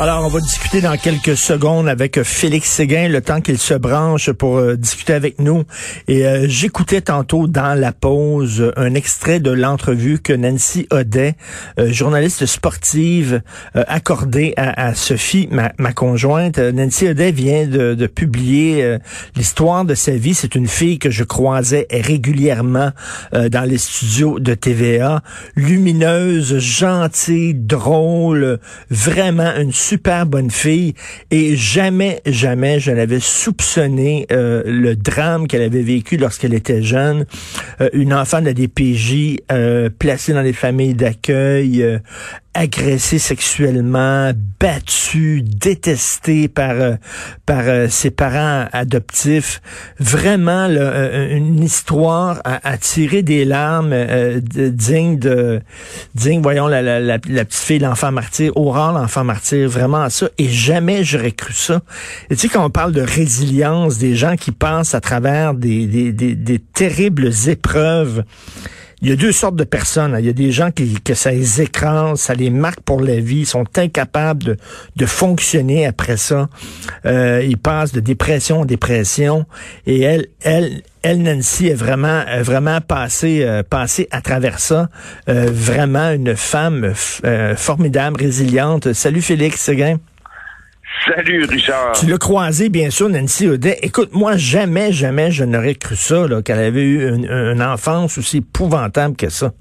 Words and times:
Alors, 0.00 0.24
on 0.24 0.28
va 0.28 0.38
discuter 0.38 0.80
dans 0.80 0.96
quelques 0.96 1.36
secondes 1.36 1.88
avec 1.88 2.22
Félix 2.22 2.70
Séguin, 2.70 3.08
le 3.08 3.20
temps 3.20 3.40
qu'il 3.40 3.58
se 3.58 3.74
branche 3.74 4.30
pour 4.30 4.58
euh, 4.58 4.76
discuter 4.76 5.12
avec 5.12 5.40
nous. 5.40 5.64
Et 6.06 6.24
euh, 6.24 6.46
j'écoutais 6.46 7.00
tantôt 7.00 7.48
dans 7.48 7.76
la 7.76 7.90
pause 7.90 8.72
un 8.76 8.94
extrait 8.94 9.40
de 9.40 9.50
l'entrevue 9.50 10.20
que 10.20 10.32
Nancy 10.32 10.86
Audet, 10.92 11.34
euh, 11.80 11.90
journaliste 11.90 12.46
sportive, 12.46 13.42
accordée 13.74 14.54
à, 14.56 14.94
Sophie, 14.94 15.48
ma, 15.50 15.92
conjointe. 15.92 16.58
Nancy 16.58 17.08
Audet 17.08 17.32
vient 17.32 17.66
de, 17.66 17.94
de 17.94 18.06
publier 18.06 18.98
l'histoire 19.34 19.84
de 19.84 19.96
sa 19.96 20.12
vie. 20.12 20.34
C'est 20.34 20.54
une 20.54 20.68
fille 20.68 21.00
que 21.00 21.10
je 21.10 21.24
croisais 21.24 21.88
régulièrement 21.90 22.92
dans 23.32 23.68
les 23.68 23.78
studios 23.78 24.38
de 24.38 24.54
TVA. 24.54 25.22
Lumineuse, 25.56 26.58
gentille, 26.58 27.54
drôle, 27.54 28.58
vraiment 28.90 29.54
une 29.56 29.72
super 29.88 30.26
bonne 30.26 30.50
fille 30.50 30.92
et 31.30 31.56
jamais, 31.56 32.20
jamais 32.26 32.78
je 32.78 32.90
n'avais 32.90 33.20
soupçonné 33.20 34.26
euh, 34.30 34.62
le 34.66 34.94
drame 34.94 35.48
qu'elle 35.48 35.62
avait 35.62 35.82
vécu 35.82 36.18
lorsqu'elle 36.18 36.52
était 36.52 36.82
jeune. 36.82 37.24
Euh, 37.80 37.88
une 37.94 38.12
enfant 38.12 38.40
de 38.40 38.44
la 38.44 38.52
DPJ 38.52 39.38
euh, 39.50 39.88
placée 39.98 40.34
dans 40.34 40.42
des 40.42 40.52
familles 40.52 40.92
d'accueil, 40.92 41.82
agressé 42.58 43.20
sexuellement, 43.20 44.32
battu, 44.58 45.42
détesté 45.42 46.48
par 46.48 46.72
euh, 46.72 46.94
par 47.46 47.62
euh, 47.66 47.86
ses 47.88 48.10
parents 48.10 48.66
adoptifs. 48.72 49.62
Vraiment 50.00 50.66
euh, 50.68 51.36
une 51.36 51.62
histoire 51.62 52.40
à, 52.44 52.76
tirer 52.76 53.22
des 53.22 53.44
larmes 53.44 53.94
digne 54.50 55.18
de 55.18 55.60
digne 56.16 56.42
voyons 56.42 56.66
la, 56.66 56.82
la, 56.82 57.00
la, 57.00 57.18
petite 57.18 57.54
fille 57.54 57.78
l'enfant 57.78 58.10
martyr, 58.10 58.56
Aurore 58.56 58.92
l'enfant 58.92 59.22
martyr, 59.22 59.68
vraiment 59.68 60.08
ça 60.10 60.28
et 60.36 60.48
jamais 60.48 61.04
j'aurais 61.04 61.32
cru 61.32 61.52
ça. 61.52 61.82
Et 62.28 62.34
tu 62.34 62.42
sais 62.42 62.48
quand 62.48 62.64
on 62.64 62.70
parle 62.70 62.92
de 62.92 63.02
résilience 63.02 63.98
des 63.98 64.16
gens 64.16 64.34
qui 64.36 64.50
passent 64.50 64.94
à 64.94 65.00
travers 65.00 65.54
des 65.54 65.86
des, 65.86 66.12
des, 66.12 66.34
des 66.34 66.58
terribles 66.58 67.30
épreuves 67.46 68.24
il 69.00 69.08
y 69.08 69.12
a 69.12 69.16
deux 69.16 69.32
sortes 69.32 69.56
de 69.56 69.64
personnes. 69.64 70.16
Il 70.18 70.26
y 70.26 70.28
a 70.28 70.32
des 70.32 70.50
gens 70.50 70.70
qui, 70.70 71.00
que 71.00 71.14
ça 71.14 71.30
les 71.30 71.62
écrase, 71.62 72.20
ça 72.20 72.34
les 72.34 72.50
marque 72.50 72.80
pour 72.80 73.00
la 73.00 73.20
vie, 73.20 73.46
sont 73.46 73.64
incapables 73.76 74.42
de, 74.42 74.56
de 74.96 75.06
fonctionner 75.06 75.86
après 75.86 76.16
ça. 76.16 76.48
Euh, 77.06 77.42
ils 77.46 77.58
passent 77.58 77.92
de 77.92 78.00
dépression 78.00 78.60
en 78.60 78.64
dépression. 78.64 79.46
Et 79.86 80.00
elle, 80.00 80.26
elle, 80.42 80.82
elle, 81.02 81.22
Nancy, 81.22 81.68
est 81.68 81.74
vraiment, 81.74 82.24
vraiment 82.40 82.80
passé, 82.80 83.42
euh, 83.42 83.62
passé 83.62 84.08
à 84.10 84.20
travers 84.20 84.58
ça. 84.58 84.88
Euh, 85.28 85.48
vraiment 85.50 86.10
une 86.10 86.34
femme 86.34 86.92
euh, 87.24 87.56
formidable, 87.56 88.20
résiliente. 88.20 88.92
Salut 88.92 89.22
Félix 89.22 89.60
Seguin. 89.60 89.98
Salut, 91.06 91.44
Richard. 91.44 91.92
Tu 91.92 92.06
l'as 92.06 92.18
croisé, 92.18 92.68
bien 92.68 92.90
sûr, 92.90 93.08
Nancy 93.08 93.48
Audet. 93.48 93.78
Écoute, 93.82 94.10
moi, 94.12 94.36
jamais, 94.36 94.92
jamais, 94.92 95.30
je 95.30 95.44
n'aurais 95.44 95.74
cru 95.74 95.96
ça, 95.96 96.26
qu'elle 96.44 96.58
avait 96.58 96.82
eu 96.82 97.08
une, 97.08 97.62
enfance 97.62 98.18
aussi 98.18 98.38
épouvantable 98.38 99.16
que 99.16 99.28
ça. 99.28 99.52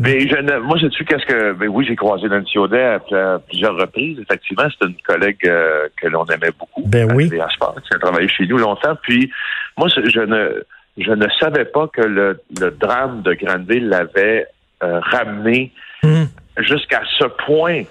Mais 0.00 0.28
je 0.28 0.36
ne, 0.36 0.58
moi, 0.58 0.78
sais-tu 0.78 1.04
qu'est-ce 1.04 1.24
que. 1.24 1.52
Ben 1.54 1.68
oui, 1.68 1.86
j'ai 1.88 1.96
croisé 1.96 2.28
Nancy 2.28 2.58
Audet 2.58 2.98
à, 3.12 3.38
plusieurs 3.48 3.74
reprises. 3.74 4.18
Effectivement, 4.20 4.64
c'est 4.78 4.86
une 4.86 4.96
collègue 5.06 5.38
euh, 5.46 5.88
que 6.00 6.08
l'on 6.08 6.26
aimait 6.26 6.52
beaucoup. 6.58 6.82
Ben 6.86 7.10
oui. 7.14 7.30
qui 7.30 7.40
a 7.40 7.98
travaillé 7.98 8.28
chez 8.28 8.46
nous 8.46 8.58
longtemps. 8.58 8.96
Puis, 9.02 9.30
moi, 9.78 9.88
je 9.88 10.20
ne, 10.20 10.62
je 10.98 11.10
ne 11.10 11.26
savais 11.40 11.64
pas 11.64 11.88
que 11.88 12.02
le, 12.02 12.40
drame 12.78 13.22
de 13.22 13.32
Granville 13.32 13.88
l'avait 13.88 14.46
euh, 14.82 15.00
ramené 15.00 15.72
hum. 16.02 16.28
jusqu'à 16.58 17.00
ce 17.18 17.24
point 17.46 17.84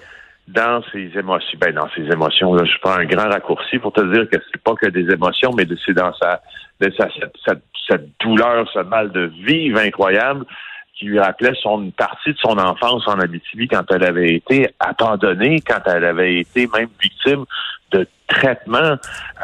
dans 0.48 0.82
ses 0.92 1.10
émotions, 1.14 1.58
ben 1.60 1.74
dans 1.74 1.88
ses 1.94 2.02
émotions, 2.10 2.54
là, 2.54 2.64
je 2.64 2.78
prends 2.80 2.98
un 2.98 3.04
grand 3.04 3.28
raccourci 3.28 3.78
pour 3.78 3.92
te 3.92 4.00
dire 4.12 4.28
que 4.30 4.38
c'est 4.50 4.62
pas 4.62 4.74
que 4.74 4.86
des 4.88 5.12
émotions, 5.12 5.52
mais 5.56 5.66
c'est 5.84 5.92
dans 5.92 6.12
sa, 6.14 6.40
sa 6.80 7.08
cette, 7.44 7.62
cette, 7.86 8.08
douleur, 8.20 8.66
ce 8.72 8.78
mal 8.80 9.12
de 9.12 9.30
vivre 9.44 9.78
incroyable 9.78 10.46
qui 10.94 11.04
lui 11.04 11.20
rappelait 11.20 11.52
son 11.62 11.82
une 11.82 11.92
partie 11.92 12.32
de 12.32 12.38
son 12.38 12.58
enfance 12.58 13.06
en 13.06 13.20
Abitibi 13.20 13.68
quand 13.68 13.84
elle 13.90 14.04
avait 14.04 14.34
été 14.34 14.68
abandonnée, 14.80 15.60
quand 15.60 15.80
elle 15.86 16.04
avait 16.04 16.40
été 16.40 16.66
même 16.66 16.88
victime 17.00 17.44
de 17.92 18.06
traitements 18.26 18.96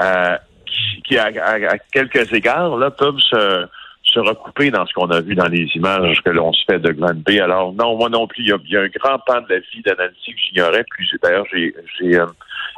euh, 0.02 0.36
qui, 1.04 1.18
à, 1.18 1.26
à, 1.26 1.78
quelques 1.92 2.32
égards 2.32 2.76
là 2.76 2.90
peuvent 2.90 3.20
se 3.20 3.66
se 4.14 4.20
recouper 4.20 4.70
dans 4.70 4.86
ce 4.86 4.94
qu'on 4.94 5.10
a 5.10 5.20
vu 5.20 5.34
dans 5.34 5.48
les 5.48 5.68
images 5.74 6.22
que 6.24 6.30
l'on 6.30 6.52
se 6.52 6.64
fait 6.64 6.78
de 6.78 6.92
Granby. 6.92 7.40
Alors 7.40 7.72
non, 7.72 7.96
moi 7.96 8.08
non 8.08 8.26
plus, 8.26 8.44
il 8.44 8.48
y 8.48 8.76
a, 8.76 8.80
un 8.80 8.88
grand 8.88 9.18
pan 9.26 9.40
de 9.40 9.54
la 9.54 9.58
vie 9.58 9.82
d'Anansi 9.84 10.32
que 10.32 10.40
j'ignorais. 10.40 10.84
Puis 10.90 11.10
d'ailleurs, 11.22 11.46
j'ai, 11.52 11.74
j'ai 11.98 12.18
euh, 12.18 12.26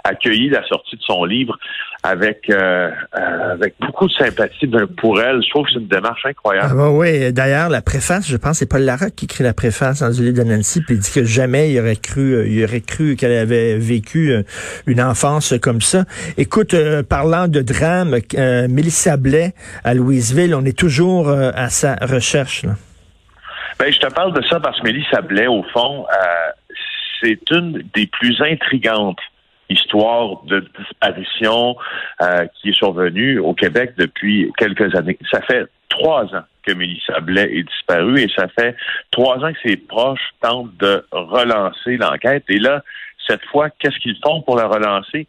accueilli 0.06 0.48
la 0.48 0.66
sortie 0.66 0.96
de 0.96 1.02
son 1.02 1.24
livre 1.24 1.58
avec 2.02 2.48
euh, 2.50 2.90
euh, 3.18 3.52
avec 3.52 3.74
beaucoup 3.80 4.06
de 4.06 4.12
sympathie 4.12 4.70
pour 4.96 5.20
elle. 5.20 5.42
Je 5.42 5.50
trouve 5.50 5.66
que 5.66 5.72
c'est 5.72 5.80
une 5.80 5.88
démarche 5.88 6.24
incroyable. 6.24 6.74
Ah, 6.78 6.90
oui, 6.90 7.32
d'ailleurs, 7.32 7.68
la 7.68 7.82
préface, 7.82 8.28
je 8.28 8.36
pense, 8.36 8.58
c'est 8.58 8.70
Paul 8.70 8.82
Larocque 8.82 9.14
qui 9.16 9.24
écrit 9.24 9.44
la 9.44 9.54
préface 9.54 10.00
dans 10.00 10.08
le 10.08 10.24
livre 10.24 10.44
de 10.44 10.48
Nancy, 10.48 10.82
puis 10.82 10.94
il 10.94 11.00
dit 11.00 11.10
que 11.12 11.24
jamais 11.24 11.72
il 11.72 11.80
aurait 11.80 11.96
cru, 11.96 12.34
euh, 12.34 12.46
il 12.46 12.62
aurait 12.64 12.80
cru 12.80 13.16
qu'elle 13.16 13.32
avait 13.32 13.76
vécu 13.76 14.32
une 14.86 15.00
enfance 15.00 15.54
comme 15.60 15.80
ça. 15.80 16.04
Écoute, 16.36 16.74
parlant 17.08 17.48
de 17.48 17.60
drame, 17.60 18.16
Mélissa 18.68 19.16
Blais 19.16 19.52
à 19.84 19.94
Louisville, 19.94 20.54
on 20.54 20.64
est 20.64 20.78
toujours 20.78 21.30
à 21.30 21.68
sa 21.70 21.96
recherche. 21.96 22.62
Là. 22.64 22.72
Ben, 23.78 23.92
je 23.92 23.98
te 23.98 24.12
parle 24.12 24.32
de 24.32 24.42
ça 24.48 24.60
parce 24.60 24.80
que 24.80 24.84
Mélissa 24.84 25.20
Blais, 25.22 25.46
au 25.46 25.62
fond, 25.72 26.06
c'est 27.20 27.40
une 27.50 27.82
des 27.94 28.06
plus 28.06 28.40
intrigantes 28.40 29.18
histoire 29.68 30.42
de 30.44 30.64
disparition 30.78 31.76
euh, 32.22 32.46
qui 32.54 32.70
est 32.70 32.76
survenue 32.76 33.38
au 33.38 33.54
Québec 33.54 33.94
depuis 33.96 34.52
quelques 34.58 34.94
années. 34.94 35.18
Ça 35.30 35.40
fait 35.42 35.66
trois 35.88 36.24
ans 36.34 36.44
que 36.66 36.72
Mélissa 36.72 37.20
Blais 37.20 37.50
est 37.52 37.62
disparue 37.62 38.20
et 38.20 38.28
ça 38.36 38.48
fait 38.48 38.76
trois 39.10 39.38
ans 39.38 39.52
que 39.52 39.68
ses 39.68 39.76
proches 39.76 40.34
tentent 40.40 40.76
de 40.78 41.04
relancer 41.12 41.96
l'enquête. 41.96 42.44
Et 42.48 42.58
là, 42.58 42.82
cette 43.26 43.44
fois, 43.46 43.70
qu'est-ce 43.70 43.98
qu'ils 43.98 44.18
font 44.24 44.42
pour 44.42 44.56
la 44.56 44.66
relancer? 44.66 45.26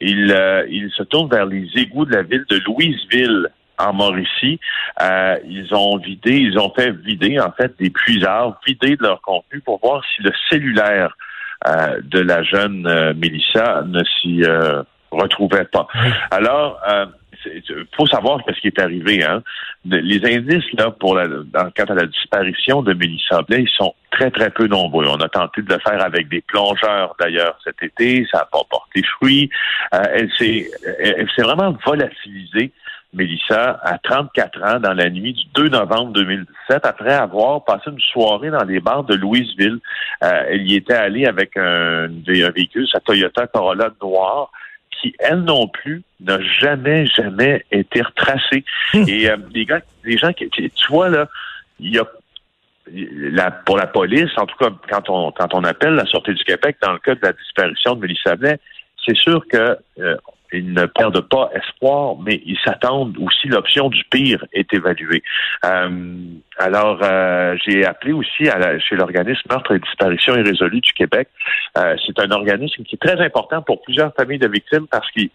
Ils, 0.00 0.32
euh, 0.32 0.66
ils 0.68 0.90
se 0.90 1.02
tournent 1.02 1.30
vers 1.30 1.46
les 1.46 1.68
égouts 1.76 2.04
de 2.04 2.14
la 2.14 2.22
ville 2.22 2.44
de 2.48 2.58
Louisville 2.66 3.48
en 3.78 3.92
Mauricie. 3.92 4.58
Euh, 5.00 5.36
ils 5.46 5.74
ont 5.74 5.96
vidé, 5.98 6.36
ils 6.36 6.58
ont 6.58 6.72
fait 6.74 6.90
vider 6.90 7.38
en 7.40 7.52
fait 7.52 7.72
des 7.78 7.90
puisards, 7.90 8.60
vider 8.66 8.96
de 8.96 9.02
leur 9.02 9.20
contenu 9.22 9.60
pour 9.60 9.80
voir 9.80 10.02
si 10.14 10.22
le 10.22 10.32
cellulaire 10.48 11.16
euh, 11.66 12.00
de 12.02 12.20
la 12.20 12.42
jeune 12.42 12.86
euh, 12.86 13.12
Mélissa 13.14 13.82
ne 13.86 14.02
s'y 14.04 14.42
euh, 14.44 14.82
retrouvait 15.10 15.66
pas. 15.66 15.86
Alors, 16.30 16.80
il 17.44 17.62
faut 17.94 18.06
savoir 18.06 18.40
ce 18.46 18.60
qui 18.60 18.68
est 18.68 18.78
arrivé. 18.78 19.22
Hein. 19.22 19.42
Les 19.84 20.24
indices 20.24 20.72
là 20.78 20.90
pour 20.90 21.14
la, 21.14 21.26
dans, 21.26 21.70
quant 21.76 21.84
à 21.84 21.94
la 21.94 22.06
disparition 22.06 22.82
de 22.82 22.94
Mélissa 22.94 23.42
Blais, 23.42 23.62
ils 23.62 23.76
sont 23.76 23.94
très 24.10 24.30
très 24.30 24.50
peu 24.50 24.68
nombreux. 24.68 25.06
On 25.06 25.16
a 25.16 25.28
tenté 25.28 25.62
de 25.62 25.72
le 25.72 25.80
faire 25.80 26.02
avec 26.02 26.28
des 26.28 26.40
plongeurs 26.42 27.14
d'ailleurs 27.20 27.58
cet 27.64 27.82
été, 27.82 28.26
ça 28.30 28.38
n'a 28.38 28.44
pas 28.44 28.62
porté 28.70 29.02
fruit. 29.02 29.50
elle 29.90 30.30
s'est 30.38 30.66
elle 30.98 31.28
s'est 31.34 31.42
vraiment 31.42 31.76
volatilisée 31.84 32.72
Mélissa, 33.12 33.80
à 33.82 33.98
34 33.98 34.62
ans, 34.62 34.80
dans 34.80 34.92
la 34.92 35.10
nuit 35.10 35.32
du 35.32 35.44
2 35.54 35.68
novembre 35.68 36.12
2017, 36.12 36.86
après 36.86 37.12
avoir 37.12 37.64
passé 37.64 37.90
une 37.90 38.00
soirée 38.00 38.50
dans 38.50 38.64
les 38.64 38.80
bars 38.80 39.04
de 39.04 39.14
Louisville. 39.14 39.78
Euh, 40.22 40.44
elle 40.48 40.70
y 40.70 40.76
était 40.76 40.94
allée 40.94 41.26
avec 41.26 41.56
un, 41.56 42.08
véhicule, 42.26 42.86
sa 42.88 43.00
Toyota 43.00 43.46
Corolla 43.48 43.90
noire, 44.00 44.50
qui, 44.90 45.14
elle 45.18 45.40
non 45.40 45.66
plus, 45.66 46.02
n'a 46.20 46.38
jamais, 46.60 47.06
jamais 47.06 47.64
été 47.72 48.02
retracée. 48.02 48.64
Hmm. 48.94 49.04
Et 49.08 49.28
euh, 49.28 49.36
les 49.52 49.64
gars, 49.64 49.80
les 50.04 50.16
gens 50.16 50.32
qui, 50.32 50.48
tu 50.48 50.86
vois, 50.88 51.08
là, 51.08 51.28
il 51.80 51.94
y 51.94 51.98
a 51.98 52.04
la, 52.92 53.50
pour 53.50 53.76
la 53.76 53.86
police, 53.86 54.30
en 54.36 54.46
tout 54.46 54.56
cas, 54.56 54.70
quand 54.88 55.08
on, 55.08 55.32
quand 55.32 55.54
on 55.54 55.64
appelle 55.64 55.94
la 55.94 56.06
Sûreté 56.06 56.34
du 56.34 56.44
Québec 56.44 56.76
dans 56.82 56.92
le 56.92 56.98
cas 56.98 57.14
de 57.14 57.20
la 57.22 57.32
disparition 57.32 57.94
de 57.94 58.00
Mélissa 58.00 58.36
Blais, 58.36 58.58
c'est 59.04 59.16
sûr 59.16 59.46
que 59.48 59.76
euh, 59.98 60.16
ils 60.52 60.72
ne 60.72 60.86
perdent 60.86 61.20
pas 61.20 61.50
espoir, 61.54 62.16
mais 62.24 62.42
ils 62.44 62.58
s'attendent 62.64 63.16
aussi 63.18 63.48
l'option 63.48 63.88
du 63.88 64.02
pire 64.10 64.44
est 64.52 64.72
évaluée. 64.72 65.22
Euh, 65.64 66.16
alors, 66.58 66.98
euh, 67.02 67.56
j'ai 67.64 67.84
appelé 67.84 68.12
aussi 68.12 68.48
à 68.48 68.78
chez 68.78 68.96
l'organisme 68.96 69.42
Meurtre 69.48 69.72
et 69.72 69.78
Disparition 69.78 70.36
irrésolue 70.36 70.80
du 70.80 70.92
Québec. 70.92 71.28
Euh, 71.78 71.96
c'est 72.06 72.18
un 72.20 72.30
organisme 72.30 72.82
qui 72.84 72.96
est 72.96 72.98
très 72.98 73.20
important 73.24 73.62
pour 73.62 73.82
plusieurs 73.82 74.14
familles 74.14 74.38
de 74.38 74.48
victimes 74.48 74.86
parce 74.90 75.08
qu'il 75.12 75.30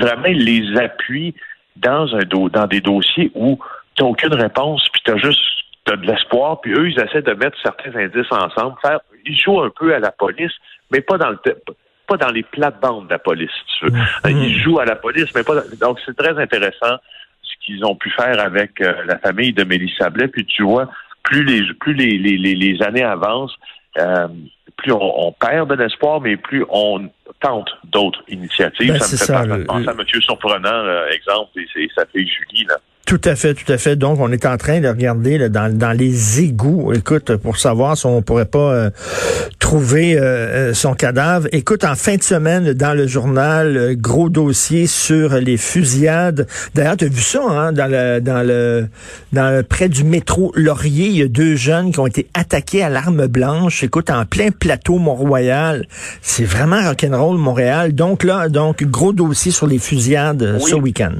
vraiment 0.00 0.28
les 0.28 0.76
appuie 0.78 1.34
dans 1.76 2.14
un 2.14 2.20
dans 2.52 2.66
des 2.66 2.80
dossiers 2.80 3.30
où 3.34 3.58
tu 3.94 4.02
n'as 4.02 4.08
aucune 4.08 4.34
réponse, 4.34 4.88
puis 4.92 5.02
tu 5.04 5.10
as 5.10 5.16
juste 5.18 5.40
as 5.86 5.96
de 5.96 6.06
l'espoir, 6.06 6.60
puis 6.60 6.72
eux, 6.72 6.88
ils 6.88 6.98
essaient 6.98 7.22
de 7.22 7.34
mettre 7.34 7.58
certains 7.62 7.94
indices 7.94 8.30
ensemble. 8.30 8.76
Faire, 8.80 9.00
ils 9.26 9.38
jouent 9.38 9.60
un 9.60 9.70
peu 9.70 9.94
à 9.94 9.98
la 9.98 10.10
police, 10.10 10.52
mais 10.90 11.00
pas 11.00 11.18
dans 11.18 11.30
le 11.30 11.38
pas 12.06 12.16
dans 12.16 12.30
les 12.30 12.42
plates-bandes 12.42 13.06
de 13.06 13.12
la 13.12 13.18
police, 13.18 13.50
si 13.50 13.78
tu 13.78 13.84
veux. 13.86 13.90
Mm. 13.90 14.38
Ils 14.38 14.62
jouent 14.62 14.80
à 14.80 14.84
la 14.84 14.96
police, 14.96 15.26
mais 15.34 15.42
pas. 15.42 15.54
Donc, 15.80 15.98
c'est 16.04 16.16
très 16.16 16.38
intéressant 16.40 16.96
ce 17.42 17.64
qu'ils 17.64 17.84
ont 17.84 17.96
pu 17.96 18.10
faire 18.10 18.40
avec 18.40 18.80
euh, 18.80 18.92
la 19.06 19.18
famille 19.18 19.52
de 19.52 19.64
Mélissa 19.64 20.10
Blais. 20.10 20.28
Puis 20.28 20.44
tu 20.46 20.62
vois, 20.62 20.88
plus 21.22 21.44
les 21.44 21.62
plus 21.74 21.94
les, 21.94 22.18
les, 22.18 22.36
les 22.36 22.82
années 22.82 23.02
avancent, 23.02 23.56
euh, 23.98 24.28
plus 24.76 24.92
on, 24.92 25.32
perd 25.32 25.70
de 25.70 25.74
l'espoir, 25.74 26.20
mais 26.20 26.36
plus 26.36 26.64
on 26.68 27.08
tente 27.40 27.70
d'autres 27.84 28.22
initiatives. 28.28 28.92
Ben, 28.92 29.00
ça 29.00 29.46
me 29.46 29.56
fait 29.56 29.64
penser 29.64 29.88
à 29.88 29.92
M. 29.92 30.20
Surprenant, 30.20 31.06
exemple, 31.12 31.60
et, 31.60 31.88
sa 31.94 32.04
fille 32.06 32.28
Julie. 32.28 32.64
Là. 32.64 32.76
Tout 33.06 33.20
à 33.24 33.36
fait, 33.36 33.52
tout 33.52 33.70
à 33.70 33.76
fait. 33.76 33.96
Donc, 33.96 34.18
on 34.18 34.32
est 34.32 34.46
en 34.46 34.56
train 34.56 34.80
de 34.80 34.88
regarder 34.88 35.36
là, 35.36 35.50
dans, 35.50 35.70
dans 35.76 35.92
les 35.92 36.40
égouts, 36.40 36.90
écoute, 36.94 37.36
pour 37.36 37.58
savoir 37.58 37.98
si 37.98 38.06
on 38.06 38.22
pourrait 38.22 38.46
pas 38.46 38.72
euh, 38.72 38.90
trouver 39.58 40.16
euh, 40.16 40.22
euh, 40.22 40.74
son 40.74 40.94
cadavre. 40.94 41.46
Écoute, 41.52 41.84
en 41.84 41.96
fin 41.96 42.16
de 42.16 42.22
semaine, 42.22 42.72
dans 42.72 42.96
le 42.96 43.06
journal, 43.06 43.94
gros 43.96 44.30
dossier 44.30 44.86
sur 44.86 45.34
les 45.34 45.58
fusillades. 45.58 46.46
D'ailleurs, 46.74 46.96
tu 46.96 47.04
as 47.04 47.08
vu 47.08 47.20
ça, 47.20 47.42
hein, 47.46 47.72
dans 47.72 47.90
le, 47.90 48.20
dans 48.20 48.42
le, 48.42 48.86
dans 49.34 49.62
près 49.68 49.90
du 49.90 50.02
métro 50.02 50.50
Laurier, 50.54 51.08
il 51.08 51.16
y 51.18 51.22
a 51.22 51.28
deux 51.28 51.56
jeunes 51.56 51.92
qui 51.92 52.00
ont 52.00 52.06
été 52.06 52.28
attaqués 52.32 52.82
à 52.82 52.88
l'arme 52.88 53.26
blanche. 53.26 53.84
Écoute, 53.84 54.08
en 54.08 54.24
plein 54.24 54.50
plateau 54.50 54.96
Mont-Royal. 54.96 55.86
C'est 56.22 56.44
vraiment 56.44 56.80
rock'n'roll 56.82 57.36
Montréal. 57.36 57.94
Donc 57.94 58.24
là, 58.24 58.48
donc 58.48 58.82
gros 58.84 59.12
dossier 59.12 59.52
sur 59.52 59.66
les 59.66 59.78
fusillades 59.78 60.58
ce 60.58 60.74
week-end. 60.74 61.12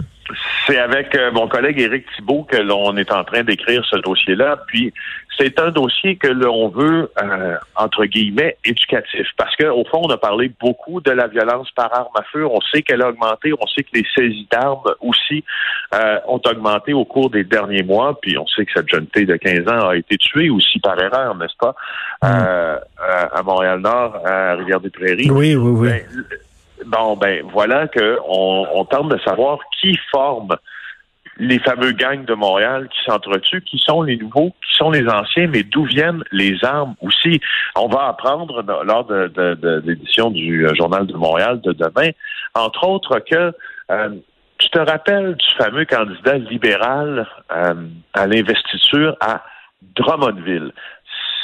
C'est 0.67 0.79
avec 0.79 1.15
euh, 1.15 1.31
mon 1.33 1.47
collègue 1.47 1.79
Éric 1.79 2.07
Thibault 2.17 2.45
que 2.45 2.57
l'on 2.57 2.97
est 2.97 3.13
en 3.13 3.25
train 3.25 3.43
d'écrire 3.43 3.85
ce 3.85 3.97
dossier-là. 3.97 4.59
Puis 4.67 4.95
c'est 5.39 5.59
un 5.59 5.71
dossier 5.71 6.17
que 6.17 6.29
l'on 6.29 6.69
veut, 6.69 7.11
euh, 7.23 7.57
entre 7.77 8.07
guillemets, 8.07 8.57
éducatif. 8.65 9.27
Parce 9.37 9.55
qu'au 9.57 9.85
fond, 9.85 10.03
on 10.05 10.11
a 10.11 10.17
parlé 10.17 10.51
beaucoup 10.61 11.01
de 11.01 11.11
la 11.11 11.27
violence 11.27 11.71
par 11.73 11.93
arme 11.93 12.13
à 12.15 12.23
feu. 12.33 12.47
On 12.47 12.61
sait 12.73 12.83
qu'elle 12.83 13.03
a 13.03 13.09
augmenté. 13.09 13.53
On 13.61 13.67
sait 13.67 13.83
que 13.83 13.91
les 13.95 14.07
saisies 14.15 14.49
d'armes 14.51 14.95
aussi 15.01 15.45
euh, 15.93 16.19
ont 16.29 16.41
augmenté 16.47 16.95
au 16.95 17.05
cours 17.05 17.29
des 17.29 17.45
derniers 17.45 17.83
mois. 17.83 18.19
Puis 18.21 18.39
on 18.39 18.47
sait 18.47 18.65
que 18.65 18.73
cette 18.75 18.89
jeune 18.89 19.07
fille 19.15 19.27
de 19.27 19.37
15 19.37 19.69
ans 19.69 19.89
a 19.89 19.97
été 19.97 20.17
tuée 20.17 20.49
aussi 20.49 20.79
par 20.79 20.99
erreur, 20.99 21.35
n'est-ce 21.35 21.57
pas, 21.59 21.75
mm. 22.23 22.81
à 23.33 23.43
Montréal-Nord, 23.43 24.23
à 24.25 24.55
Rivière-des-Prairies. 24.55 25.31
Oui, 25.31 25.57
oui, 25.57 25.57
oui. 25.57 25.89
Ben, 25.89 26.25
Bon, 26.87 27.17
ben 27.17 27.45
voilà 27.53 27.87
que 27.87 28.19
on, 28.27 28.85
tente 28.85 29.09
de 29.09 29.19
savoir 29.19 29.59
qui 29.81 29.97
forme 30.11 30.57
les 31.39 31.59
fameux 31.61 31.93
gangs 31.93 32.25
de 32.25 32.35
Montréal 32.35 32.89
qui 32.89 32.99
s'entretuent, 33.05 33.63
qui 33.63 33.79
sont 33.79 34.03
les 34.03 34.17
nouveaux, 34.17 34.51
qui 34.67 34.77
sont 34.77 34.91
les 34.91 35.07
anciens, 35.09 35.47
mais 35.47 35.63
d'où 35.63 35.85
viennent 35.85 36.23
les 36.33 36.65
armes 36.65 36.95
aussi. 37.01 37.41
On 37.77 37.89
va 37.89 38.09
apprendre 38.09 38.63
lors 38.85 39.05
de, 39.05 39.81
l'édition 39.85 40.31
du 40.31 40.67
euh, 40.67 40.75
Journal 40.75 41.07
de 41.07 41.15
Montréal 41.15 41.61
de 41.61 41.73
demain, 41.73 42.11
entre 42.55 42.87
autres 42.87 43.21
que 43.21 43.53
euh, 43.91 44.09
tu 44.59 44.69
te 44.71 44.79
rappelles 44.79 45.35
du 45.35 45.47
fameux 45.57 45.85
candidat 45.85 46.39
libéral 46.39 47.27
euh, 47.53 47.75
à 48.15 48.27
l'investiture 48.27 49.17
à 49.21 49.43
Drummondville. 49.97 50.73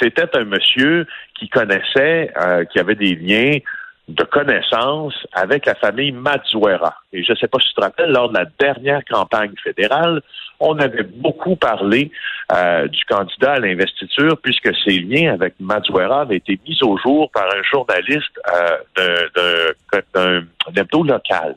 C'était 0.00 0.36
un 0.36 0.44
monsieur 0.44 1.06
qui 1.38 1.48
connaissait, 1.48 2.32
qui 2.72 2.78
avait 2.78 2.94
des 2.94 3.14
liens 3.16 3.58
de 4.08 4.24
connaissances 4.24 5.14
avec 5.32 5.66
la 5.66 5.74
famille 5.74 6.12
Mazuera. 6.12 6.96
Et 7.12 7.22
je 7.22 7.32
ne 7.32 7.36
sais 7.36 7.48
pas 7.48 7.58
si 7.60 7.68
tu 7.68 7.74
te 7.74 7.80
rappelles, 7.80 8.10
lors 8.10 8.28
de 8.28 8.38
la 8.38 8.46
dernière 8.58 9.04
campagne 9.04 9.52
fédérale, 9.62 10.20
on 10.58 10.78
avait 10.78 11.04
beaucoup 11.04 11.56
parlé 11.56 12.10
euh, 12.52 12.86
du 12.88 13.04
candidat 13.04 13.52
à 13.52 13.58
l'investiture 13.60 14.36
puisque 14.42 14.74
ses 14.84 14.98
liens 14.98 15.32
avec 15.32 15.54
Mazuera 15.60 16.22
avaient 16.22 16.36
été 16.36 16.58
mis 16.66 16.78
au 16.82 16.98
jour 16.98 17.30
par 17.30 17.46
un 17.46 17.62
journaliste 17.62 18.38
euh, 18.96 19.28
d'un 20.14 20.42
hebdo 20.76 21.04
local. 21.04 21.56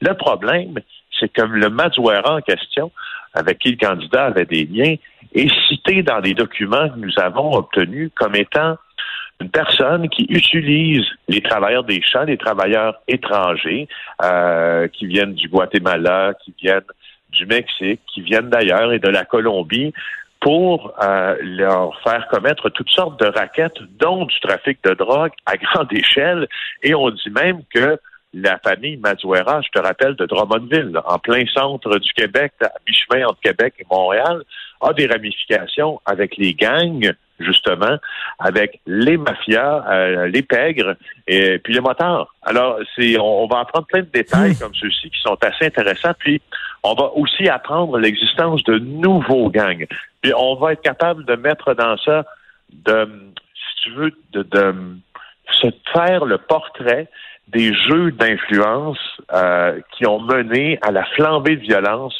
Le 0.00 0.14
problème, 0.14 0.78
c'est 1.18 1.32
que 1.32 1.42
le 1.42 1.70
Mazuera 1.70 2.36
en 2.36 2.40
question, 2.40 2.92
avec 3.32 3.58
qui 3.58 3.70
le 3.70 3.76
candidat 3.76 4.26
avait 4.26 4.44
des 4.44 4.66
liens, 4.66 4.96
est 5.34 5.50
cité 5.68 6.02
dans 6.02 6.18
les 6.18 6.34
documents 6.34 6.88
que 6.88 6.98
nous 6.98 7.18
avons 7.18 7.54
obtenus 7.54 8.10
comme 8.14 8.36
étant 8.36 8.76
une 9.40 9.50
personne 9.50 10.08
qui 10.08 10.26
utilise 10.28 11.04
les 11.28 11.40
travailleurs 11.40 11.84
des 11.84 12.00
champs, 12.02 12.24
les 12.24 12.38
travailleurs 12.38 13.00
étrangers 13.08 13.88
euh, 14.22 14.88
qui 14.88 15.06
viennent 15.06 15.34
du 15.34 15.48
Guatemala, 15.48 16.34
qui 16.44 16.54
viennent 16.60 16.82
du 17.30 17.46
Mexique, 17.46 18.00
qui 18.12 18.20
viennent 18.20 18.48
d'ailleurs 18.48 18.92
et 18.92 18.98
de 18.98 19.08
la 19.08 19.24
Colombie 19.24 19.92
pour 20.40 20.92
euh, 21.02 21.36
leur 21.40 21.98
faire 22.02 22.28
commettre 22.28 22.68
toutes 22.68 22.90
sortes 22.90 23.18
de 23.18 23.26
raquettes, 23.26 23.80
dont 23.98 24.26
du 24.26 24.40
trafic 24.40 24.78
de 24.84 24.92
drogue 24.94 25.32
à 25.46 25.56
grande 25.56 25.92
échelle. 25.92 26.46
Et 26.82 26.94
on 26.94 27.10
dit 27.10 27.30
même 27.30 27.62
que 27.74 27.98
la 28.34 28.58
famille 28.58 28.96
Mazuera, 28.96 29.62
je 29.62 29.68
te 29.70 29.78
rappelle, 29.78 30.16
de 30.16 30.26
Drummondville, 30.26 31.00
en 31.06 31.18
plein 31.18 31.44
centre 31.54 31.98
du 31.98 32.12
Québec, 32.12 32.52
à 32.60 32.70
mi-chemin 32.86 33.26
entre 33.26 33.40
Québec 33.40 33.74
et 33.78 33.86
Montréal, 33.90 34.42
a 34.80 34.92
des 34.92 35.06
ramifications 35.06 36.00
avec 36.04 36.36
les 36.36 36.52
gangs, 36.52 37.14
justement, 37.40 37.96
avec 38.38 38.80
les 38.86 39.16
mafias, 39.16 39.84
euh, 39.88 40.26
les 40.28 40.42
pègres 40.42 40.94
et 41.26 41.58
puis 41.58 41.74
les 41.74 41.80
motards. 41.80 42.32
Alors, 42.42 42.78
c'est, 42.96 43.18
on, 43.18 43.46
va 43.46 43.60
apprendre 43.60 43.86
plein 43.86 44.00
de 44.00 44.10
détails 44.12 44.56
comme 44.60 44.74
ceux-ci 44.74 45.10
qui 45.10 45.20
sont 45.20 45.36
assez 45.42 45.66
intéressants. 45.66 46.14
Puis, 46.18 46.40
on 46.82 46.94
va 46.94 47.10
aussi 47.14 47.48
apprendre 47.48 47.98
l'existence 47.98 48.62
de 48.64 48.78
nouveaux 48.78 49.50
gangs. 49.50 49.86
Puis, 50.22 50.32
on 50.36 50.54
va 50.56 50.72
être 50.72 50.82
capable 50.82 51.24
de 51.24 51.34
mettre 51.34 51.74
dans 51.74 51.96
ça, 51.98 52.24
de, 52.72 53.08
si 53.54 53.82
tu 53.82 53.90
veux, 53.92 54.12
de, 54.32 54.42
de 54.42 54.74
se 55.50 55.68
faire 55.92 56.24
le 56.24 56.38
portrait 56.38 57.08
des 57.48 57.74
jeux 57.74 58.10
d'influence 58.12 58.98
euh, 59.32 59.78
qui 59.96 60.06
ont 60.06 60.20
mené 60.20 60.78
à 60.82 60.90
la 60.90 61.04
flambée 61.16 61.56
de 61.56 61.62
violence 61.62 62.14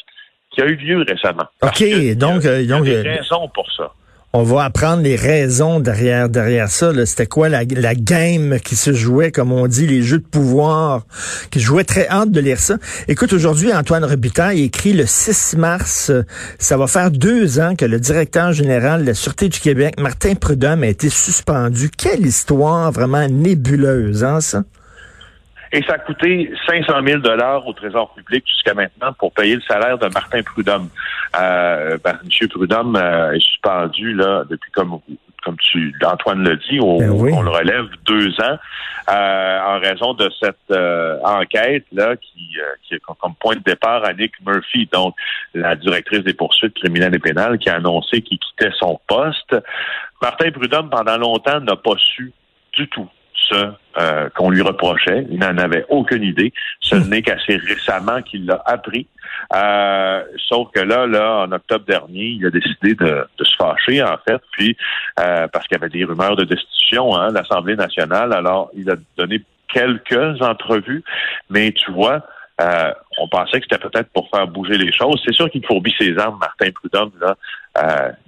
qui 0.51 0.61
a 0.61 0.65
eu 0.65 0.75
lieu 0.75 1.03
récemment. 1.07 1.45
OK, 1.61 1.69
donc... 1.71 1.81
Il 1.81 2.07
y 2.07 2.11
a, 2.11 2.15
donc, 2.15 2.83
des 2.85 3.01
raisons 3.01 3.47
pour 3.49 3.69
ça. 3.71 3.91
On 4.37 4.43
va 4.43 4.65
apprendre 4.65 5.01
les 5.01 5.15
raisons 5.15 5.79
derrière 5.79 6.27
derrière 6.27 6.69
ça. 6.69 6.91
C'était 7.05 7.25
quoi 7.25 7.47
la, 7.47 7.63
la, 7.63 7.95
game 7.95 8.59
qui 8.59 8.75
se 8.75 8.91
jouait, 8.91 9.31
comme 9.31 9.53
on 9.53 9.65
dit, 9.65 9.87
les 9.87 10.01
jeux 10.01 10.17
de 10.17 10.25
pouvoir, 10.25 11.07
qui 11.51 11.61
jouait 11.61 11.85
très 11.85 12.05
hâte 12.09 12.31
de 12.31 12.41
lire 12.41 12.59
ça. 12.59 12.75
Écoute, 13.07 13.31
aujourd'hui, 13.31 13.73
Antoine 13.73 14.03
Robitaille 14.03 14.63
écrit 14.63 14.91
le 14.91 15.05
6 15.05 15.55
mars, 15.55 16.11
ça 16.59 16.75
va 16.75 16.87
faire 16.87 17.11
deux 17.11 17.61
ans 17.61 17.77
que 17.77 17.85
le 17.85 17.97
directeur 17.97 18.51
général 18.51 19.03
de 19.03 19.07
la 19.07 19.13
Sûreté 19.13 19.47
du 19.47 19.61
Québec, 19.61 19.97
Martin 20.01 20.35
Prudhomme, 20.35 20.83
a 20.83 20.87
été 20.87 21.07
suspendu. 21.07 21.89
Quelle 21.89 22.25
histoire 22.25 22.91
vraiment 22.91 23.29
nébuleuse, 23.29 24.25
hein, 24.25 24.41
ça? 24.41 24.63
Et 25.75 25.83
ça 25.83 25.95
a 25.95 25.97
coûté 25.97 26.53
500 26.67 26.93
000 27.05 27.19
dollars 27.19 27.67
au 27.67 27.73
Trésor 27.73 28.13
public 28.13 28.45
jusqu'à 28.47 28.73
maintenant 28.73 29.11
pour 29.19 29.33
payer 29.33 29.55
le 29.55 29.61
salaire 29.61 29.97
de 29.97 30.07
Martin 30.07 30.41
Prudhomme. 30.41 30.87
Euh, 31.37 31.97
ben, 32.01 32.17
M. 32.23 32.47
Prudhomme 32.47 32.95
euh, 32.95 33.33
est 33.33 33.41
suspendu 33.41 34.13
là 34.13 34.45
depuis 34.49 34.71
comme 34.71 35.01
comme 35.43 35.57
tu 35.57 35.93
Antoine 36.03 36.43
l'a 36.43 36.55
dit, 36.55 36.79
on, 36.81 36.97
ben 36.97 37.11
on, 37.11 37.41
le 37.43 37.51
relève 37.51 37.85
deux 38.05 38.29
ans 38.41 38.57
euh, 39.11 39.59
en 39.59 39.79
raison 39.79 40.13
de 40.13 40.27
cette 40.39 40.55
euh, 40.71 41.19
enquête 41.23 41.85
là 41.91 42.15
qui, 42.15 42.57
qui 42.87 42.95
a 42.95 42.97
comme 43.19 43.35
point 43.39 43.55
de 43.55 43.61
départ 43.61 44.03
Annick 44.05 44.31
Murphy, 44.43 44.89
donc 44.91 45.13
la 45.53 45.75
directrice 45.75 46.23
des 46.23 46.33
poursuites 46.33 46.73
criminelles 46.73 47.13
et 47.13 47.19
pénales, 47.19 47.59
qui 47.59 47.69
a 47.69 47.75
annoncé 47.75 48.21
qu'il 48.21 48.39
quittait 48.39 48.71
son 48.79 48.99
poste. 49.07 49.55
Martin 50.21 50.51
Prudhomme 50.51 50.89
pendant 50.89 51.17
longtemps 51.17 51.59
n'a 51.59 51.75
pas 51.75 51.95
su 51.97 52.31
du 52.73 52.87
tout 52.87 53.09
ce 53.49 53.71
euh, 53.97 54.29
qu'on 54.35 54.49
lui 54.49 54.61
reprochait. 54.61 55.25
Il 55.29 55.39
n'en 55.39 55.57
avait 55.57 55.85
aucune 55.89 56.23
idée. 56.23 56.53
Ce 56.79 56.95
hmm. 56.95 57.09
n'est 57.09 57.21
qu'assez 57.21 57.57
récemment 57.57 58.21
qu'il 58.21 58.45
l'a 58.45 58.61
appris. 58.65 59.07
Euh, 59.53 60.23
sauf 60.47 60.69
que 60.73 60.79
là, 60.79 61.07
là, 61.07 61.45
en 61.47 61.51
octobre 61.51 61.85
dernier, 61.85 62.25
il 62.25 62.45
a 62.45 62.49
décidé 62.49 62.95
de, 62.95 63.27
se 63.39 63.55
fâcher, 63.57 64.01
en 64.03 64.17
fait, 64.27 64.41
puis 64.51 64.75
euh, 65.19 65.47
parce 65.47 65.67
qu'il 65.67 65.77
y 65.77 65.81
avait 65.81 65.89
des 65.89 66.03
rumeurs 66.03 66.35
de 66.35 66.43
destitution 66.43 67.15
hein, 67.15 67.31
l'Assemblée 67.31 67.75
nationale. 67.75 68.33
Alors, 68.33 68.69
il 68.75 68.89
a 68.89 68.95
donné 69.17 69.41
quelques 69.73 70.41
entrevues, 70.41 71.03
mais 71.49 71.71
tu 71.71 71.91
vois, 71.91 72.21
on 73.17 73.27
pensait 73.27 73.59
que 73.59 73.65
c'était 73.69 73.89
peut-être 73.89 74.09
pour 74.13 74.29
faire 74.29 74.47
bouger 74.47 74.77
les 74.77 74.91
choses. 74.93 75.21
C'est 75.25 75.33
sûr 75.33 75.49
qu'il 75.49 75.65
fourbit 75.65 75.93
ses 75.99 76.17
armes, 76.17 76.37
Martin 76.39 76.71
Prudhomme, 76.71 77.11
là, 77.19 77.35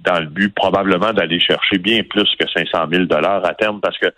dans 0.00 0.20
le 0.20 0.26
but 0.26 0.54
probablement 0.54 1.14
d'aller 1.14 1.40
chercher 1.40 1.78
bien 1.78 2.02
plus 2.02 2.28
que 2.38 2.46
500 2.46 2.86
000 2.90 3.04
dollars 3.04 3.44
à 3.46 3.54
terme, 3.54 3.80
parce 3.80 3.96
que 3.96 4.12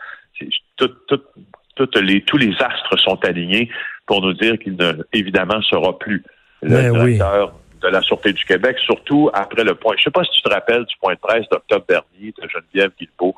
les, 2.03 2.23
tous 2.23 2.37
les 2.37 2.55
astres 2.61 2.99
sont 2.99 3.25
alignés 3.25 3.71
pour 4.07 4.23
nous 4.23 4.33
dire 4.35 4.59
qu'il 4.59 4.77
ne, 4.77 4.93
évidemment, 5.13 5.61
sera 5.63 5.99
plus 5.99 6.23
le 6.63 6.71
ben 6.71 6.93
directeur 6.93 7.55
de 7.81 7.89
la 7.89 8.03
Sûreté 8.03 8.33
du 8.33 8.45
Québec, 8.45 8.77
surtout 8.85 9.31
après 9.33 9.65
le 9.65 9.75
point. 9.75 9.95
Je 9.97 10.01
ne 10.01 10.05
sais 10.05 10.11
pas 10.11 10.25
si 10.25 10.31
tu 10.33 10.43
te 10.43 10.51
rappelles 10.51 10.85
du 10.85 10.95
point 11.01 11.15
de 11.15 11.19
presse 11.19 11.49
d'octobre 11.51 11.85
dernier 11.89 12.35
de 12.37 12.49
Geneviève 12.49 12.91
Guilbeault. 12.99 13.35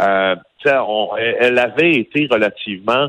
Euh, 0.00 0.36
elle 0.64 1.58
avait 1.58 1.92
été 1.92 2.26
relativement 2.30 3.08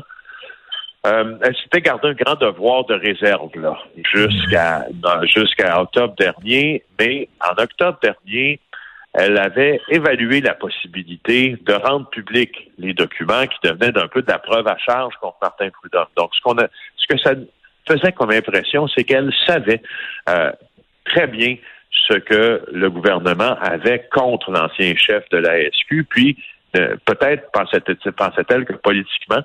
euh, 1.06 1.36
elle 1.42 1.54
s'était 1.56 1.82
gardé 1.82 2.08
un 2.08 2.14
grand 2.14 2.34
devoir 2.36 2.86
de 2.86 2.94
réserve 2.94 3.50
là 3.56 3.78
jusqu'à 4.14 4.86
jusqu'à 5.24 5.82
octobre 5.82 6.14
dernier, 6.18 6.82
mais 6.98 7.28
en 7.40 7.62
octobre 7.62 7.98
dernier, 8.02 8.58
elle 9.14 9.38
avait 9.38 9.80
évalué 9.88 10.40
la 10.40 10.54
possibilité 10.54 11.56
de 11.62 11.72
rendre 11.72 12.08
public 12.10 12.70
les 12.78 12.94
documents 12.94 13.46
qui 13.46 13.56
devenaient 13.62 13.92
d'un 13.92 14.08
peu 14.08 14.22
de 14.22 14.30
la 14.30 14.38
preuve 14.38 14.66
à 14.66 14.76
charge 14.78 15.14
contre 15.20 15.36
Martin 15.40 15.70
Prudhomme. 15.70 16.08
Donc, 16.16 16.34
ce 16.34 16.40
qu'on 16.40 16.58
a, 16.58 16.66
ce 16.96 17.06
que 17.08 17.20
ça 17.20 17.34
faisait 17.86 18.12
comme 18.12 18.32
impression, 18.32 18.88
c'est 18.88 19.04
qu'elle 19.04 19.32
savait 19.46 19.82
euh, 20.28 20.50
très 21.04 21.28
bien 21.28 21.56
ce 22.08 22.14
que 22.14 22.62
le 22.72 22.90
gouvernement 22.90 23.56
avait 23.60 24.08
contre 24.12 24.50
l'ancien 24.50 24.94
chef 24.96 25.28
de 25.30 25.38
la 25.38 25.60
SQ, 25.70 26.04
puis 26.08 26.36
euh, 26.76 26.96
peut-être 27.04 27.50
pensait-elle 27.52 28.64
que 28.64 28.72
politiquement, 28.72 29.42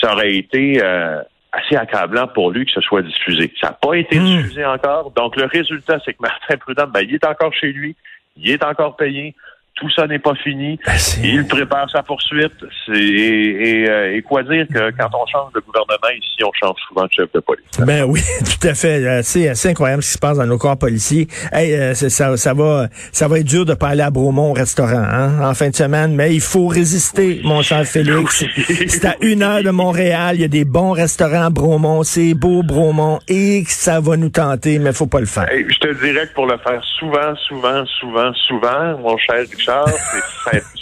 ça 0.00 0.14
aurait 0.14 0.34
été 0.34 0.82
euh, 0.82 1.22
assez 1.52 1.76
accablant 1.76 2.26
pour 2.26 2.50
lui 2.50 2.66
que 2.66 2.72
ce 2.72 2.80
soit 2.80 3.02
diffusé. 3.02 3.52
Ça 3.60 3.68
n'a 3.68 3.72
pas 3.74 3.94
été 3.94 4.18
hmm. 4.18 4.24
diffusé 4.24 4.64
encore. 4.64 5.12
Donc, 5.12 5.36
le 5.36 5.44
résultat, 5.44 6.00
c'est 6.04 6.14
que 6.14 6.22
Martin 6.22 6.56
Prudhomme, 6.56 6.90
ben, 6.90 7.02
il 7.02 7.14
est 7.14 7.24
encore 7.24 7.54
chez 7.54 7.72
lui, 7.72 7.94
il 8.36 8.50
est 8.50 8.64
encore 8.64 8.96
payé 8.96 9.34
tout 9.74 9.90
ça 9.90 10.06
n'est 10.06 10.18
pas 10.18 10.34
fini. 10.34 10.78
Ben, 10.84 10.92
il 11.22 11.46
prépare 11.46 11.90
sa 11.90 12.02
poursuite. 12.02 12.52
Et, 12.94 13.86
euh, 13.88 14.14
et, 14.14 14.22
quoi 14.22 14.42
dire 14.42 14.66
que 14.68 14.90
quand 14.90 15.08
on 15.14 15.26
change 15.26 15.52
de 15.54 15.60
gouvernement 15.60 16.10
ici, 16.16 16.44
on 16.44 16.52
change 16.52 16.76
souvent 16.88 17.04
de 17.04 17.12
chef 17.12 17.32
de 17.32 17.40
police. 17.40 17.64
Ben 17.78 18.04
oui, 18.04 18.20
tout 18.60 18.68
à 18.68 18.74
fait. 18.74 19.22
C'est 19.22 19.48
assez 19.48 19.70
incroyable 19.70 20.02
ce 20.02 20.08
qui 20.08 20.14
se 20.14 20.18
passe 20.18 20.36
dans 20.36 20.46
nos 20.46 20.58
corps 20.58 20.78
policiers. 20.78 21.26
Hey, 21.52 21.74
euh, 21.74 21.94
ça, 21.94 22.36
ça 22.36 22.54
va, 22.54 22.88
ça 23.12 23.28
va 23.28 23.38
être 23.38 23.46
dur 23.46 23.64
de 23.64 23.74
pas 23.74 23.88
aller 23.88 24.02
à 24.02 24.10
Bromont 24.10 24.50
au 24.50 24.52
restaurant 24.52 25.02
hein, 25.02 25.42
en 25.42 25.54
fin 25.54 25.70
de 25.70 25.74
semaine, 25.74 26.14
mais 26.14 26.34
il 26.34 26.40
faut 26.40 26.66
résister, 26.66 27.40
mon 27.42 27.62
cher 27.62 27.84
Félix. 27.84 28.44
c'est 28.88 29.04
à 29.04 29.16
une 29.22 29.42
heure 29.42 29.62
de 29.62 29.70
Montréal. 29.70 30.36
Il 30.36 30.42
y 30.42 30.44
a 30.44 30.48
des 30.48 30.64
bons 30.64 30.92
restaurants 30.92 31.46
à 31.46 31.50
Bromont. 31.50 32.02
C'est 32.02 32.34
beau 32.34 32.62
Bromont 32.62 33.20
et 33.28 33.64
ça 33.66 34.00
va 34.00 34.16
nous 34.16 34.28
tenter, 34.28 34.78
mais 34.78 34.92
faut 34.92 35.06
pas 35.06 35.20
le 35.20 35.26
faire. 35.26 35.48
je 35.50 35.78
te 35.78 36.04
dirais 36.04 36.26
que 36.28 36.34
pour 36.34 36.46
le 36.46 36.58
faire 36.58 36.82
souvent, 36.98 37.34
souvent, 37.48 37.84
souvent, 37.86 38.32
souvent, 38.34 38.98
mon 38.98 39.16
cher 39.16 39.44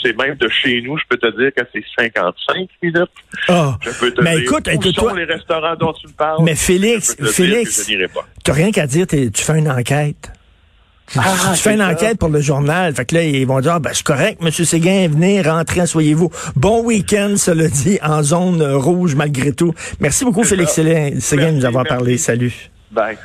c'est 0.03 0.17
même 0.17 0.35
de 0.37 0.49
chez 0.49 0.83
nous, 0.83 0.97
je 0.99 1.05
peux 1.09 1.17
te 1.17 1.37
dire 1.39 1.51
que 1.57 1.63
c'est 1.73 1.85
55 1.99 2.69
minutes. 2.83 3.09
Ah. 3.49 3.77
Je 3.81 3.91
peux 3.91 4.11
te 4.11 4.21
mais 4.23 4.37
dire 4.37 4.43
écoute, 4.43 4.69
où 4.69 4.93
sont 4.93 5.15
les 5.15 5.25
restaurants 5.25 5.77
dont 5.77 5.93
tu 5.93 6.07
me 6.07 6.13
parles. 6.13 6.43
Mais 6.43 6.55
Félix, 6.55 7.17
Félix, 7.23 7.87
tu 8.45 8.51
rien 8.51 8.71
qu'à 8.71 8.87
dire, 8.87 9.07
tu 9.07 9.31
fais 9.35 9.59
une 9.59 9.71
enquête. 9.71 10.33
Ah, 11.17 11.55
tu 11.55 11.63
fais 11.63 11.75
une 11.75 11.83
enquête 11.83 12.19
pour 12.19 12.29
le 12.29 12.41
journal. 12.41 12.95
Fait 12.95 13.05
que 13.05 13.17
là, 13.17 13.25
ils 13.25 13.47
vont 13.47 13.61
dire, 13.61 13.73
ah, 13.75 13.79
ben, 13.81 13.91
c'est 13.93 14.05
correct, 14.05 14.41
Monsieur 14.43 14.65
Séguin, 14.65 15.09
venez, 15.09 15.43
rentrez, 15.43 15.87
soyez-vous. 15.87 16.31
Bon 16.55 16.85
week-end, 16.85 17.35
cela 17.37 17.69
dit, 17.69 17.99
en 18.03 18.23
zone 18.23 18.63
rouge 18.63 19.17
malgré 19.17 19.53
tout. 19.53 19.75
Merci 19.99 20.25
beaucoup, 20.25 20.45
Félix 20.45 20.73
Séguin, 20.73 21.53
de 21.53 21.57
nous 21.57 21.65
avoir 21.65 21.85
parlé. 21.85 22.17
Salut. 22.17 22.71
Bye. 22.93 23.17